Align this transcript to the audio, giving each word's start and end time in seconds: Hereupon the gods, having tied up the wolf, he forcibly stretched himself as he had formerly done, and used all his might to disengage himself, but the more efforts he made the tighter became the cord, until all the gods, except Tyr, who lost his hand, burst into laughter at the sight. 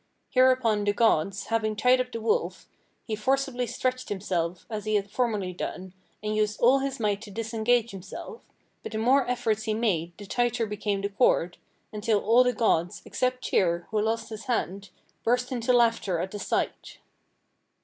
Hereupon 0.31 0.83
the 0.83 0.93
gods, 0.93 1.43
having 1.53 1.75
tied 1.75 2.01
up 2.01 2.11
the 2.11 2.19
wolf, 2.19 2.67
he 3.05 3.15
forcibly 3.15 3.67
stretched 3.67 4.09
himself 4.09 4.65
as 4.67 4.85
he 4.85 4.95
had 4.95 5.11
formerly 5.11 5.53
done, 5.53 5.93
and 6.23 6.35
used 6.35 6.59
all 6.59 6.79
his 6.79 6.99
might 6.99 7.21
to 7.21 7.29
disengage 7.29 7.91
himself, 7.91 8.41
but 8.81 8.93
the 8.93 8.97
more 8.97 9.29
efforts 9.29 9.65
he 9.65 9.75
made 9.75 10.17
the 10.17 10.25
tighter 10.25 10.65
became 10.65 11.01
the 11.01 11.09
cord, 11.09 11.59
until 11.93 12.19
all 12.19 12.43
the 12.43 12.51
gods, 12.51 13.03
except 13.05 13.43
Tyr, 13.47 13.85
who 13.91 14.01
lost 14.01 14.29
his 14.29 14.45
hand, 14.45 14.89
burst 15.23 15.51
into 15.51 15.71
laughter 15.71 16.17
at 16.17 16.31
the 16.31 16.39
sight. 16.39 16.97